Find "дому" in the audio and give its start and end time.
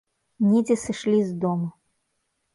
1.45-1.71